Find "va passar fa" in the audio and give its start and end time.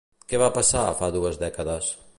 0.43-1.11